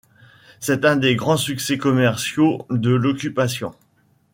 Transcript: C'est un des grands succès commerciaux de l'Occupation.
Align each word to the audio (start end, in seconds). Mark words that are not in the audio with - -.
C'est 0.59 0.83
un 0.83 0.95
des 0.95 1.15
grands 1.15 1.37
succès 1.37 1.77
commerciaux 1.77 2.65
de 2.71 2.89
l'Occupation. 2.89 3.75